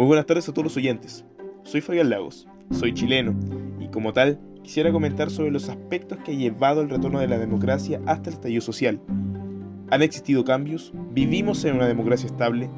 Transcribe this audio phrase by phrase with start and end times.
[0.00, 1.26] Muy buenas tardes a todos los oyentes.
[1.62, 3.34] Soy Fabián Lagos, soy chileno
[3.78, 7.36] y como tal quisiera comentar sobre los aspectos que ha llevado el retorno de la
[7.36, 8.98] democracia hasta el estallido social.
[9.90, 10.94] ¿Han existido cambios?
[11.12, 12.70] ¿Vivimos en una democracia estable?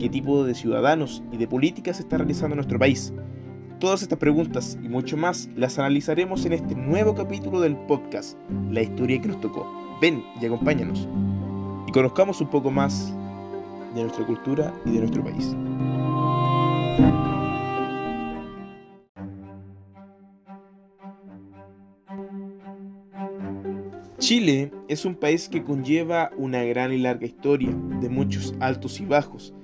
[0.00, 3.14] ¿Qué tipo de ciudadanos y de políticas se está realizando nuestro país?
[3.78, 8.36] Todas estas preguntas y mucho más las analizaremos en este nuevo capítulo del podcast,
[8.72, 9.72] La historia que nos tocó.
[10.02, 11.06] Ven y acompáñanos.
[11.86, 13.14] Y conozcamos un poco más
[13.94, 15.56] de nuestra cultura y de nuestro país.
[24.26, 29.04] Chile es un país que conlleva una gran y larga historia, de muchos altos y
[29.04, 29.54] bajos,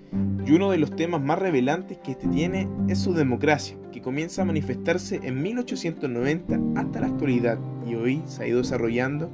[0.46, 4.42] y uno de los temas más revelantes que este tiene es su democracia, que comienza
[4.42, 9.32] a manifestarse en 1890 hasta la actualidad y hoy se ha ido desarrollando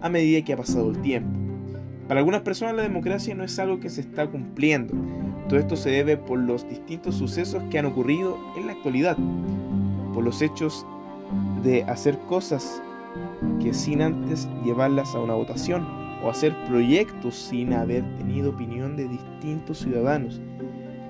[0.00, 1.38] a medida que ha pasado el tiempo.
[2.08, 4.94] Para algunas personas la democracia no es algo que se está cumpliendo,
[5.50, 9.18] todo esto se debe por los distintos sucesos que han ocurrido en la actualidad,
[10.14, 10.86] por los hechos
[11.62, 12.80] de hacer cosas
[13.62, 15.86] que sin antes llevarlas a una votación
[16.22, 20.40] o hacer proyectos sin haber tenido opinión de distintos ciudadanos.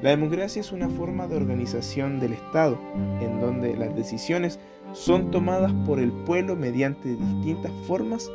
[0.02, 2.78] La democracia es una forma de organización del Estado,
[3.20, 4.58] en donde las decisiones
[4.92, 8.30] son tomadas por el pueblo mediante distintas formas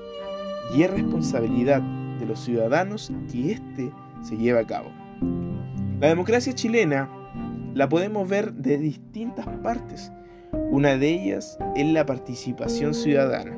[0.76, 1.82] y es responsabilidad
[2.20, 4.90] de los ciudadanos que éste se lleve a cabo.
[6.00, 7.10] La democracia chilena
[7.74, 10.12] la podemos ver de distintas partes.
[10.72, 13.58] Una de ellas es la participación ciudadana,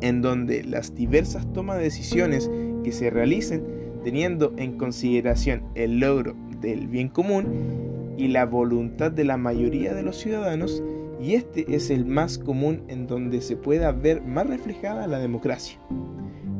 [0.00, 2.50] en donde las diversas tomas de decisiones
[2.82, 3.62] que se realicen
[4.02, 10.02] teniendo en consideración el logro del bien común y la voluntad de la mayoría de
[10.02, 10.82] los ciudadanos,
[11.20, 15.78] y este es el más común en donde se pueda ver más reflejada la democracia,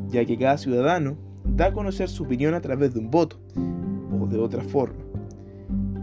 [0.09, 3.39] ya que cada ciudadano da a conocer su opinión a través de un voto,
[4.29, 5.03] de otra forma.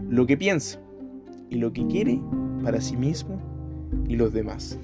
[0.09, 0.79] Lo que piensa
[1.49, 2.19] y lo que quiere
[2.63, 3.39] para sí mismo
[4.07, 4.79] y los demás.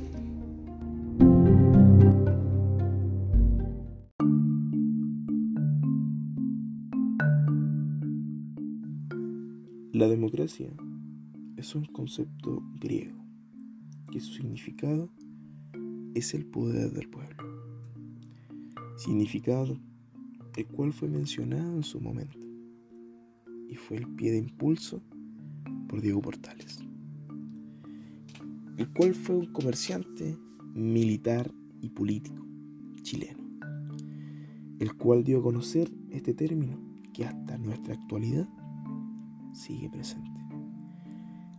[9.93, 10.69] La democracia
[11.57, 13.17] es un concepto griego
[14.11, 15.09] que su significado
[16.13, 17.43] es el poder del pueblo.
[18.95, 19.79] Significado
[20.55, 22.37] el cual fue mencionado en su momento
[23.69, 25.01] y fue el pie de impulso
[25.87, 26.79] por Diego Portales,
[28.77, 30.37] el cual fue un comerciante,
[30.73, 31.51] militar
[31.81, 32.45] y político
[33.01, 33.43] chileno,
[34.79, 36.77] el cual dio a conocer este término
[37.13, 38.47] que hasta nuestra actualidad
[39.53, 40.29] sigue presente.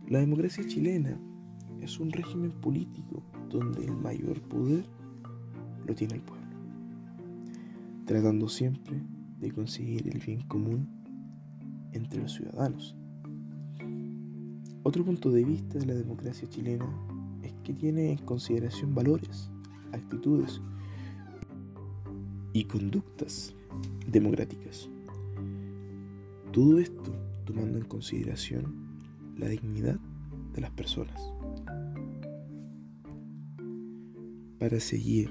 [0.07, 1.19] La democracia chilena
[1.81, 4.85] es un régimen político donde el mayor poder
[5.85, 6.47] lo tiene el pueblo,
[8.05, 9.01] tratando siempre
[9.39, 10.87] de conseguir el bien común
[11.91, 12.95] entre los ciudadanos.
[14.83, 16.85] Otro punto de vista de la democracia chilena
[17.69, 19.51] que tiene en consideración valores,
[19.91, 20.59] actitudes
[22.51, 23.53] y conductas
[24.07, 24.89] democráticas.
[26.51, 27.13] Todo esto
[27.45, 28.73] tomando en consideración
[29.37, 29.99] la dignidad
[30.55, 31.21] de las personas.
[34.57, 35.29] Para seguir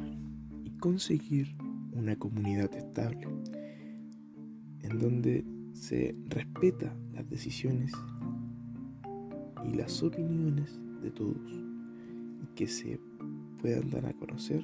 [0.63, 1.57] y conseguir
[1.91, 3.27] una comunidad estable
[4.83, 7.91] en donde se respeta las decisiones
[9.65, 11.68] y las opiniones de todos
[12.59, 12.99] que se
[13.63, 14.61] puedan dar a conocer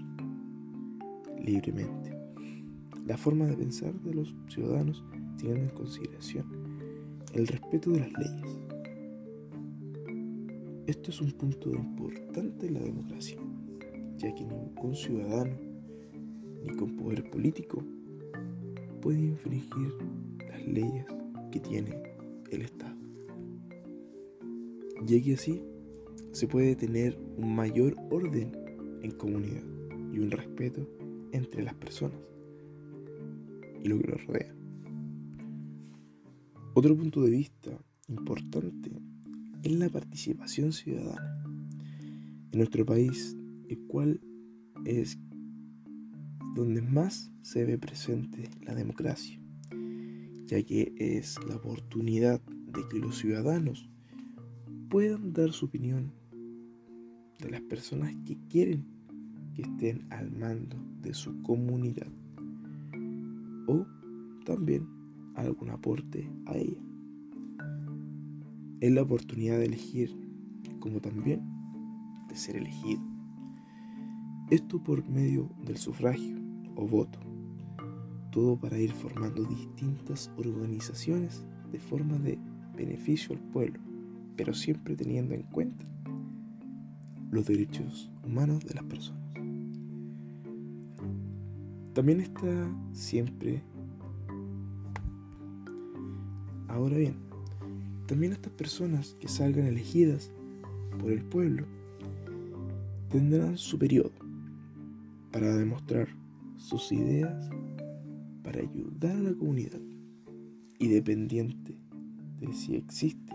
[1.39, 2.11] libremente.
[3.07, 5.05] La forma de pensar de los ciudadanos
[5.37, 6.45] tiene en consideración
[7.35, 8.59] el respeto de las leyes.
[10.89, 13.39] Esto es un punto importante en la democracia,
[14.17, 15.57] ya que ningún ciudadano
[16.65, 17.81] ni con poder político
[19.03, 19.95] puede infringir
[20.49, 21.07] las leyes
[21.53, 21.97] que tiene
[22.51, 22.97] el Estado.
[25.07, 25.63] Que así
[26.35, 28.51] se puede tener un mayor orden
[29.03, 29.63] en comunidad
[30.13, 30.85] y un respeto
[31.31, 32.19] entre las personas
[33.85, 34.53] y lo que los rodea.
[36.75, 37.71] Otro punto de vista
[38.09, 38.91] importante
[39.63, 41.47] es la participación ciudadana
[42.51, 43.37] en nuestro país,
[43.69, 44.21] el cual
[44.85, 45.17] es
[46.57, 49.41] donde más se ve presente la democracia,
[50.47, 53.89] ya que es la oportunidad de que los ciudadanos
[54.91, 56.24] puedan dar su opinión
[57.45, 58.87] de las personas que quieren
[59.55, 62.09] que estén al mando de su comunidad
[63.67, 63.87] o
[64.47, 64.89] también
[65.35, 66.81] algún aporte a ella.
[68.81, 70.11] Es la oportunidad de elegir
[70.81, 71.43] como también
[72.29, 73.03] de ser elegido.
[74.51, 76.37] Esto por medio del sufragio
[76.77, 77.19] o voto.
[78.33, 82.39] Todo para ir formando distintas organizaciones de forma de
[82.77, 83.81] beneficio al pueblo,
[84.37, 85.94] pero siempre teniendo en cuenta
[87.35, 89.21] los derechos humanos de las personas.
[91.93, 92.49] También está
[92.93, 93.63] siempre...
[96.69, 97.17] Ahora bien,
[98.07, 100.33] también estas personas que salgan elegidas
[100.99, 101.67] por el pueblo
[103.11, 104.13] tendrán su periodo
[105.31, 106.09] para demostrar
[106.57, 107.49] sus ideas,
[108.43, 109.81] para ayudar a la comunidad
[110.79, 111.77] y dependiente
[112.41, 113.33] de si existe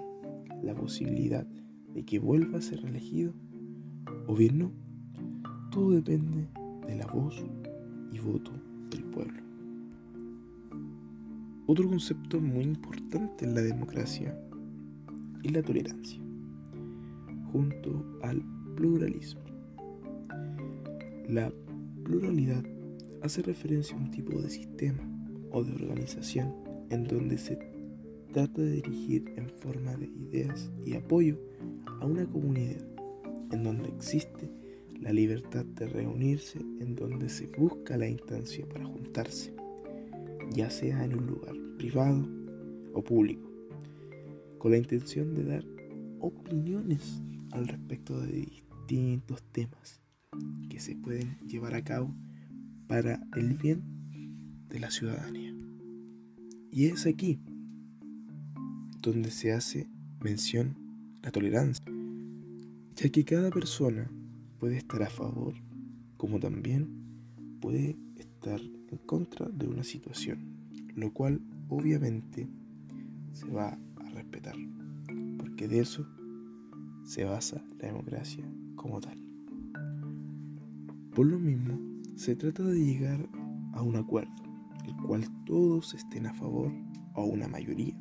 [0.62, 1.48] la posibilidad
[1.94, 3.34] de que vuelva a ser elegido
[4.28, 4.72] o bien no,
[5.72, 6.48] todo depende
[6.88, 7.44] de la voz
[8.12, 8.52] y voto
[8.90, 9.42] del pueblo.
[11.68, 14.36] Otro concepto muy importante en la democracia
[15.44, 16.20] es la tolerancia,
[17.52, 18.44] junto al
[18.76, 19.42] pluralismo.
[21.28, 21.54] La
[22.04, 22.64] pluralidad
[23.22, 25.04] hace referencia a un tipo de sistema
[25.52, 26.54] o de organización
[26.90, 27.60] en donde se
[28.34, 31.38] trata de dirigir en forma de ideas y apoyo
[32.02, 32.82] a una comunidad,
[33.52, 34.50] en donde existe
[35.00, 39.54] la libertad de reunirse, en donde se busca la instancia para juntarse,
[40.52, 42.28] ya sea en un lugar privado
[42.94, 43.50] o público,
[44.58, 45.66] con la intención de dar
[46.20, 48.46] opiniones al respecto de
[48.88, 50.02] distintos temas
[50.70, 52.14] que se pueden llevar a cabo
[52.88, 53.82] para el bien
[54.68, 55.56] de la ciudadanía.
[56.72, 57.40] Y es aquí
[59.02, 59.88] donde se hace
[60.22, 60.76] mención
[61.24, 61.86] la tolerancia,
[63.00, 64.12] ya que cada persona
[64.60, 65.54] puede estar a favor
[66.18, 66.90] como también
[67.62, 72.50] puede estar en contra de una situación, lo cual obviamente
[73.32, 74.56] se va a respetar,
[75.38, 76.06] porque de eso
[77.06, 78.44] se basa la democracia
[78.76, 79.18] como tal.
[81.16, 81.80] Por lo mismo,
[82.18, 83.30] se trata de llegar
[83.76, 84.44] a un acuerdo,
[84.86, 86.70] el cual todos estén a favor
[87.14, 87.96] o una mayoría,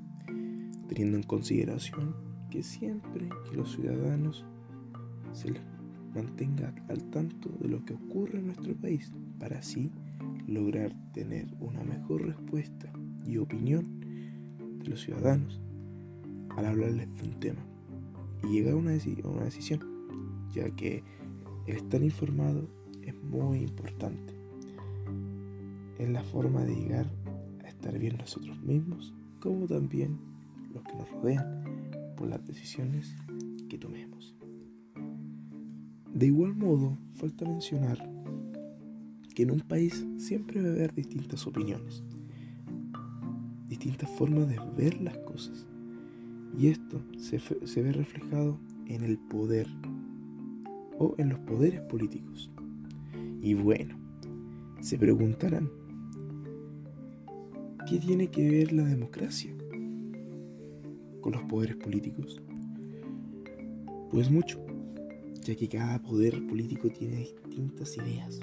[0.89, 2.17] teniendo en consideración
[2.51, 4.45] que siempre que los ciudadanos
[5.33, 5.63] se les
[6.15, 9.91] mantenga al tanto de lo que ocurre en nuestro país, para así
[10.47, 12.93] lograr tener una mejor respuesta
[13.25, 14.01] y opinión
[14.79, 15.61] de los ciudadanos
[16.57, 17.61] al hablarles de un tema
[18.43, 19.81] y llegar a una, decisión,
[20.53, 21.03] ya que
[21.67, 22.69] el estar informado
[23.03, 24.35] es muy importante.
[25.99, 27.11] Es la forma de llegar
[27.65, 30.19] a estar bien nosotros mismos, como también
[30.73, 31.65] los que nos rodean,
[32.17, 33.15] por las decisiones
[33.69, 34.38] que tomemos.
[36.19, 37.97] De igual modo, falta mencionar
[39.37, 42.03] que en un país siempre va a haber distintas opiniones,
[43.69, 45.65] distintas formas de ver las cosas.
[46.59, 49.69] Y esto se, se ve reflejado en el poder
[50.99, 52.51] o en los poderes políticos.
[53.41, 53.95] Y bueno,
[54.81, 55.71] se preguntarán,
[57.89, 59.55] ¿qué tiene que ver la democracia
[61.21, 62.43] con los poderes políticos?
[64.11, 64.68] Pues mucho,
[65.49, 68.39] ya que cada poder político tiene distintas ideas,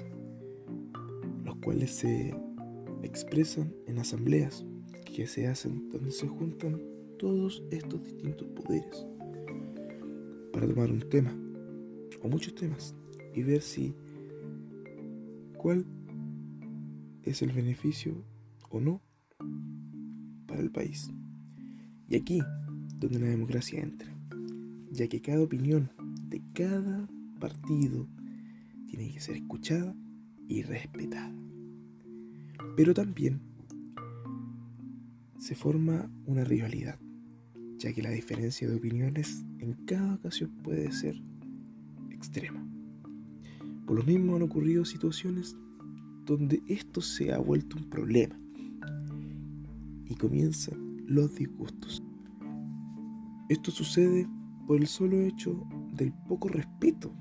[1.44, 2.34] los cuales se
[3.04, 4.66] expresan en asambleas
[5.04, 6.82] que se hacen donde se juntan
[7.16, 9.06] todos estos distintos poderes
[10.52, 11.32] para tomar un tema
[12.24, 12.96] o muchos temas
[13.36, 13.94] y ver si
[15.56, 15.86] cuál
[17.22, 18.24] es el beneficio
[18.68, 19.00] o no
[20.48, 21.08] para el país.
[22.08, 22.42] Y aquí
[22.96, 24.12] donde la democracia entra,
[24.90, 25.88] ya que cada opinión
[26.28, 28.08] de cada partido
[28.86, 29.94] tiene que ser escuchada
[30.48, 31.34] y respetada.
[32.76, 33.40] Pero también
[35.38, 36.98] se forma una rivalidad,
[37.78, 41.20] ya que la diferencia de opiniones en cada ocasión puede ser
[42.10, 42.66] extrema.
[43.86, 45.56] Por lo mismo han ocurrido situaciones
[46.24, 48.36] donde esto se ha vuelto un problema
[50.06, 52.02] y comienzan los disgustos.
[53.48, 54.28] Esto sucede
[54.66, 55.64] por el solo hecho
[55.96, 57.12] del poco respeto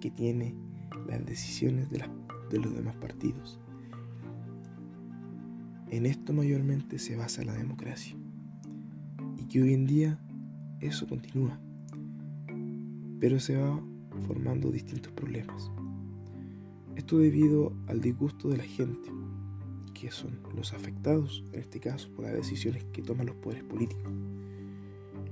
[0.00, 0.54] que tiene
[1.06, 2.04] las decisiones de,
[2.58, 3.60] los demás partidos.
[5.90, 8.16] En esto mayormente se basa la democracia
[9.38, 10.18] y que hoy en día
[10.80, 11.60] eso continúa,
[13.20, 13.80] pero se va
[14.26, 15.70] formando distintos problemas.
[16.96, 19.10] Esto debido al disgusto de la gente,
[19.94, 24.10] que son los afectados, en este caso, por las decisiones que toman los poderes políticos,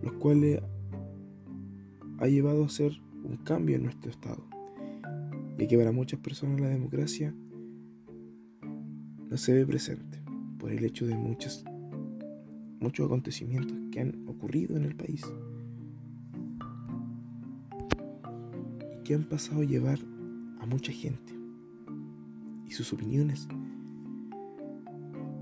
[0.03, 0.61] los cuales
[2.19, 4.45] ha llevado a ser un cambio en nuestro Estado,
[5.59, 7.35] y que para muchas personas la democracia
[9.31, 10.23] no se ve presente
[10.59, 11.65] por el hecho de muchos,
[12.81, 15.25] muchos acontecimientos que han ocurrido en el país.
[19.05, 19.99] que han pasado a llevar
[20.61, 21.35] a mucha gente
[22.67, 23.47] y sus opiniones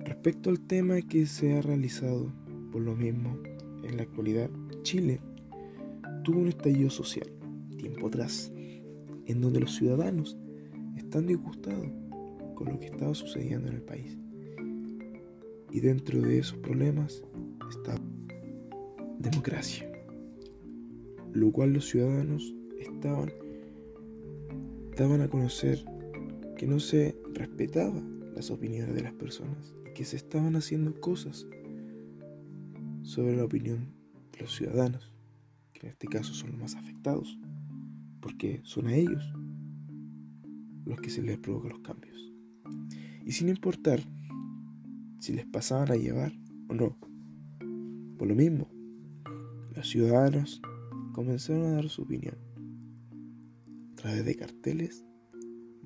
[0.05, 2.33] respecto al tema que se ha realizado.
[2.73, 3.39] Por lo mismo,
[3.85, 4.51] en la actualidad,
[4.83, 5.21] Chile
[6.23, 7.29] tuvo un estallido social,
[7.77, 8.53] tiempo atrás,
[9.27, 10.37] en donde los ciudadanos
[10.97, 11.89] están disgustados
[12.55, 14.19] con lo que estaba sucediendo en el país.
[15.71, 17.25] Y dentro de esos problemas
[17.71, 17.95] está
[19.19, 19.91] democracia,
[21.33, 23.31] lo cual los ciudadanos estaban
[24.97, 25.85] daban a conocer
[26.57, 28.03] que no se respetaba
[28.35, 31.47] las opiniones de las personas y que se estaban haciendo cosas
[33.03, 33.95] sobre la opinión
[34.33, 35.12] de los ciudadanos,
[35.83, 37.39] en este caso son los más afectados,
[38.21, 39.23] porque son a ellos
[40.85, 42.33] los que se les provocan los cambios.
[43.25, 44.01] Y sin importar
[45.19, 46.33] si les pasaban a llevar
[46.69, 46.97] o no,
[48.19, 48.69] por lo mismo,
[49.75, 50.63] los ciudadanos
[51.13, 52.37] comenzaron a dar su opinión
[53.93, 55.05] a través de carteles,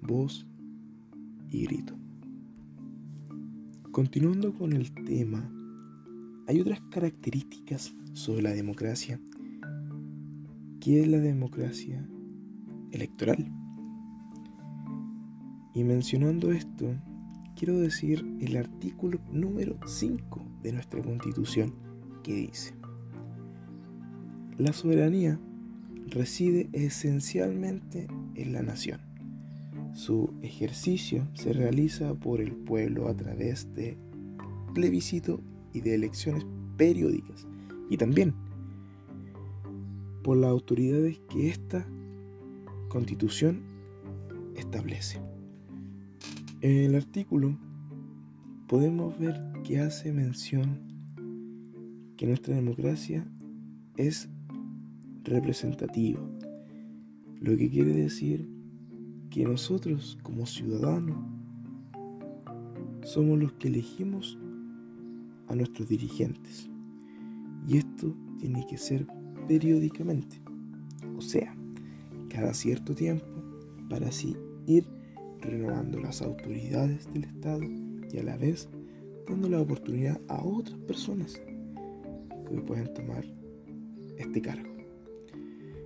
[0.00, 0.46] voz
[1.50, 1.94] y grito.
[3.92, 5.50] Continuando con el tema,
[6.46, 9.20] hay otras características sobre la democracia.
[10.86, 12.08] ¿Qué es la democracia
[12.92, 13.50] electoral?
[15.74, 16.94] Y mencionando esto,
[17.56, 21.74] quiero decir el artículo número 5 de nuestra constitución
[22.22, 22.74] que dice,
[24.58, 25.40] la soberanía
[26.06, 29.00] reside esencialmente en la nación.
[29.92, 33.98] Su ejercicio se realiza por el pueblo a través de
[34.72, 35.40] plebiscito
[35.72, 37.44] y de elecciones periódicas
[37.90, 38.45] y también
[40.26, 41.86] por las autoridades que esta
[42.88, 43.62] constitución
[44.56, 45.20] establece.
[46.62, 47.56] En el artículo
[48.66, 50.80] podemos ver que hace mención
[52.16, 53.24] que nuestra democracia
[53.96, 54.28] es
[55.22, 56.18] representativa,
[57.38, 58.50] lo que quiere decir
[59.30, 61.18] que nosotros como ciudadanos
[63.04, 64.36] somos los que elegimos
[65.46, 66.68] a nuestros dirigentes.
[67.68, 69.06] Y esto tiene que ser
[69.46, 70.40] periódicamente,
[71.16, 71.56] o sea,
[72.28, 73.26] cada cierto tiempo,
[73.88, 74.36] para así
[74.66, 74.86] ir
[75.40, 77.62] renovando las autoridades del Estado
[78.12, 78.68] y a la vez
[79.28, 81.40] dando la oportunidad a otras personas
[82.48, 83.24] que puedan tomar
[84.18, 84.68] este cargo.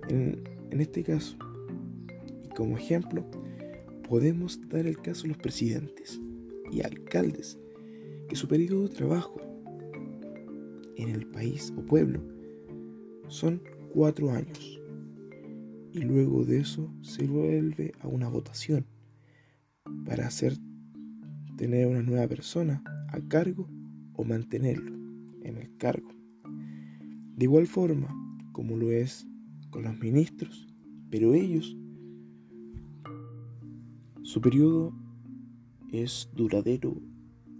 [0.09, 1.37] En, este caso,
[2.43, 3.25] y como ejemplo,
[4.07, 6.19] podemos dar el caso de los presidentes
[6.71, 7.59] y alcaldes,
[8.27, 9.39] que su periodo de trabajo
[10.95, 12.21] en el país o pueblo
[13.31, 14.79] son cuatro años.
[15.93, 18.85] Y luego de eso se vuelve a una votación
[20.05, 20.57] para hacer
[21.57, 23.69] tener una nueva persona a cargo
[24.13, 24.95] o mantenerlo
[25.43, 26.09] en el cargo.
[26.43, 28.13] De igual forma
[28.51, 29.25] como lo es
[29.69, 30.67] con los ministros,
[31.09, 31.77] pero ellos,
[34.23, 34.93] su periodo
[35.91, 37.01] es duradero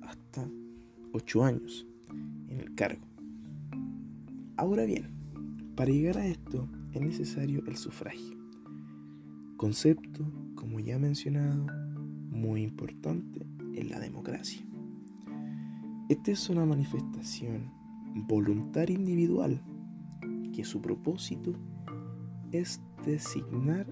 [0.01, 0.49] hasta
[1.13, 1.87] ocho años
[2.49, 3.05] en el cargo.
[4.57, 5.20] Ahora bien,
[5.81, 8.37] para llegar a esto es necesario el sufragio,
[9.57, 11.65] concepto, como ya mencionado,
[12.29, 14.63] muy importante en la democracia.
[16.07, 17.71] Esta es una manifestación
[18.13, 19.59] voluntaria individual
[20.53, 21.55] que su propósito
[22.51, 23.87] es designar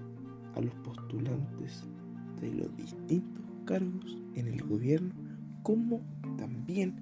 [0.54, 1.88] a los postulantes
[2.40, 5.12] de los distintos cargos en el gobierno
[5.64, 6.02] como
[6.38, 7.00] también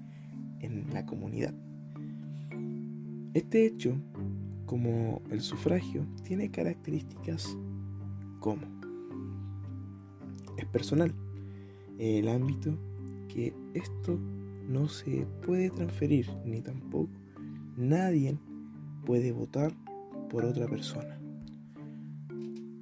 [0.60, 1.52] en la comunidad.
[3.34, 3.94] Este hecho,
[4.68, 7.56] como el sufragio, tiene características
[8.38, 8.62] como
[10.58, 11.14] es personal,
[11.98, 12.76] el ámbito
[13.28, 14.18] que esto
[14.68, 17.08] no se puede transferir ni tampoco
[17.78, 18.38] nadie
[19.06, 19.72] puede votar
[20.28, 21.18] por otra persona.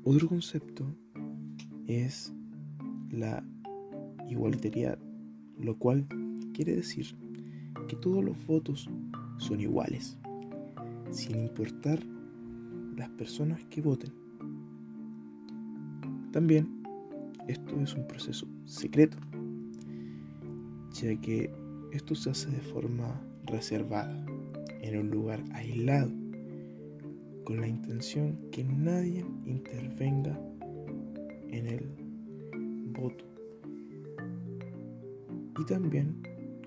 [0.03, 0.85] Otro concepto
[1.87, 2.35] es
[3.11, 3.45] la
[4.29, 4.99] igualitariedad,
[5.61, 6.09] lo cual
[6.53, 7.17] quiere decir
[7.87, 8.91] que todos los votos
[9.39, 10.19] son iguales
[11.11, 12.01] sin importar
[12.97, 14.13] las personas que voten.
[16.33, 16.83] También
[17.49, 19.17] esto es un proceso secreto,
[20.93, 21.51] ya que
[21.93, 24.25] esto se hace de forma reservada,
[24.81, 26.11] en un lugar aislado,
[27.45, 30.39] con la intención que nadie intervenga
[31.49, 31.91] en el
[32.93, 33.25] voto.
[35.59, 36.23] Y también,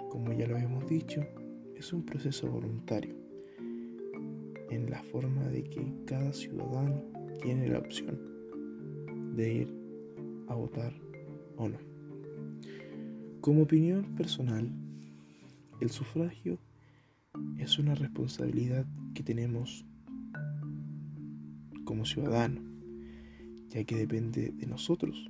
[0.09, 1.21] como ya lo hemos dicho,
[1.75, 3.18] es un proceso voluntario
[4.69, 7.03] en la forma de que cada ciudadano
[7.41, 8.19] tiene la opción
[9.35, 9.73] de ir
[10.47, 10.93] a votar
[11.57, 11.77] o no.
[13.41, 14.71] Como opinión personal,
[15.79, 16.59] el sufragio
[17.57, 19.85] es una responsabilidad que tenemos
[21.85, 22.63] como ciudadanos,
[23.69, 25.29] ya que depende de nosotros,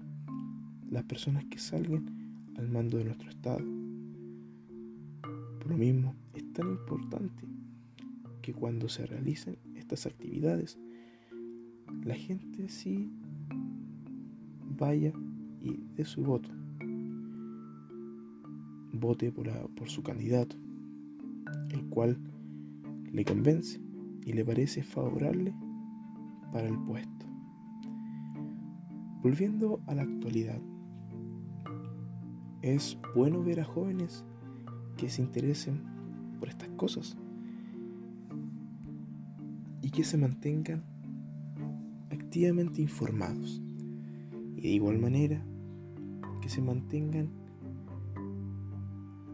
[0.89, 3.63] las personas que salgan al mando de nuestro Estado.
[5.59, 7.47] Por lo mismo, es tan importante
[8.49, 10.79] que cuando se realicen estas actividades,
[12.03, 13.11] la gente sí
[14.75, 15.13] vaya
[15.61, 16.49] y dé su voto.
[18.91, 20.55] Vote por, por su candidato,
[21.69, 22.17] el cual
[23.11, 23.79] le convence
[24.25, 25.53] y le parece favorable
[26.51, 27.27] para el puesto.
[29.21, 30.59] Volviendo a la actualidad,
[32.63, 34.25] es bueno ver a jóvenes
[34.97, 35.83] que se interesen
[36.39, 37.15] por estas cosas
[39.89, 40.83] y que se mantengan
[42.11, 43.59] activamente informados
[44.55, 45.43] y de igual manera
[46.43, 47.27] que se mantengan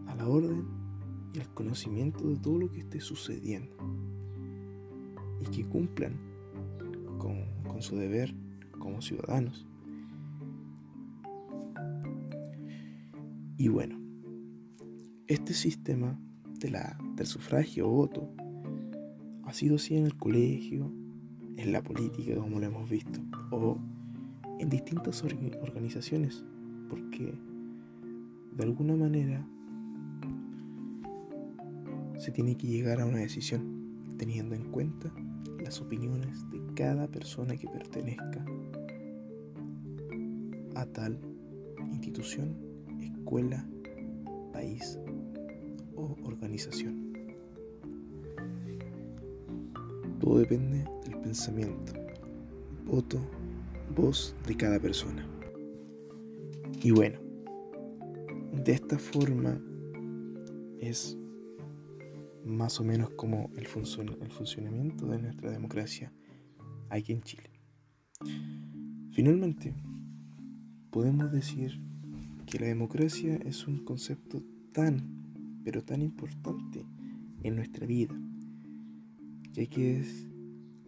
[0.07, 0.65] a la orden
[1.33, 3.75] y al conocimiento de todo lo que esté sucediendo
[5.41, 6.17] y que cumplan
[7.17, 8.33] con, su deber
[8.79, 9.67] como ciudadanos.
[13.57, 13.99] Y bueno,
[15.27, 16.17] este sistema
[16.61, 18.33] de la, del sufragio o voto
[19.45, 20.91] ha sido así en el colegio,
[21.57, 23.19] en la política, como lo hemos visto,
[23.51, 23.77] o
[24.59, 26.43] en distintas organizaciones,
[26.89, 27.37] porque
[28.55, 29.45] de alguna manera
[32.17, 35.13] se tiene que llegar a una decisión teniendo en cuenta
[35.63, 38.45] las opiniones de cada persona que pertenezca
[40.75, 41.19] a tal
[41.91, 42.55] institución,
[43.01, 43.67] escuela,
[44.51, 44.99] país
[45.95, 47.04] o organización.
[50.25, 51.93] Todo depende del pensamiento,
[52.83, 53.19] voto,
[53.95, 55.23] voz de cada persona.
[56.81, 57.19] Y bueno,
[58.51, 59.61] de esta forma
[60.79, 61.15] es
[62.43, 66.11] más o menos como el, funcionamiento de nuestra democracia
[66.89, 67.51] aquí en Chile.
[69.11, 69.75] Finalmente,
[70.89, 71.79] podemos decir
[72.47, 74.41] que la democracia es un concepto
[74.71, 76.83] tan, pero tan importante
[77.43, 78.19] en nuestra vida,
[79.55, 80.27] ya que es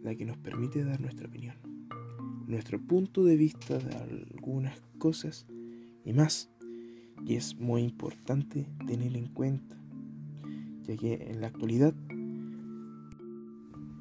[0.02, 1.56] la que nos permite dar nuestra opinión,
[2.46, 5.46] nuestro punto de vista de algunas cosas
[6.04, 6.50] y más.
[7.24, 9.76] Y es muy importante tener en cuenta
[10.82, 11.94] ya que en la actualidad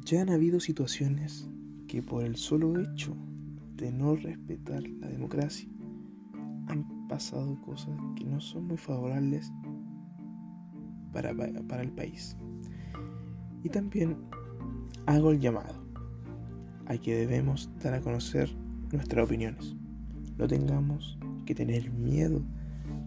[0.03, 1.49] ya han habido situaciones
[1.87, 3.15] que por el solo hecho
[3.77, 5.69] de no respetar la democracia
[6.67, 9.51] han pasado cosas que no son muy favorables
[11.13, 12.37] para, para el país.
[13.63, 14.17] Y también
[15.07, 15.73] hago el llamado
[16.85, 18.53] a que debemos dar a conocer
[18.91, 19.75] nuestras opiniones.
[20.37, 22.41] No tengamos que tener miedo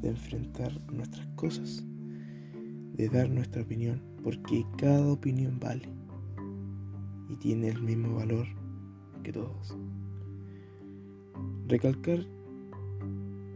[0.01, 1.85] de enfrentar nuestras cosas
[2.95, 5.89] de dar nuestra opinión, porque cada opinión vale
[7.29, 8.47] y tiene el mismo valor
[9.23, 9.77] que todos.
[11.69, 12.27] Recalcar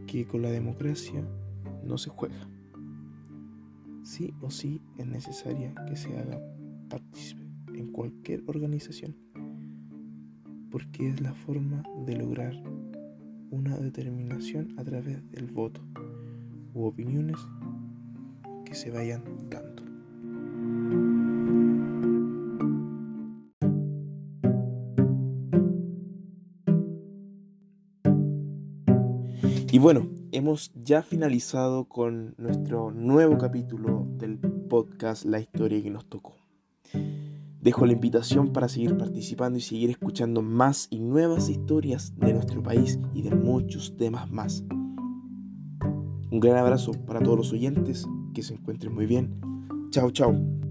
[0.07, 1.27] que con la democracia
[1.83, 2.47] no se juega.
[4.03, 6.39] Sí o sí es necesaria que se haga
[6.89, 7.44] partícipe
[7.95, 9.15] cualquier organización,
[10.69, 12.53] porque es la forma de lograr
[13.51, 15.79] una determinación a través del voto
[16.73, 17.37] u opiniones
[18.65, 19.83] que se vayan dando.
[29.71, 36.05] Y bueno, hemos ya finalizado con nuestro nuevo capítulo del podcast La historia que nos
[36.09, 36.44] tocó.
[37.65, 42.61] Dejo la invitación para seguir participando y seguir escuchando más y nuevas historias de nuestro
[42.61, 44.63] país y de muchos temas más.
[46.29, 49.41] Un gran abrazo para todos los oyentes que se encuentren muy bien.
[49.89, 50.64] Chao, chao.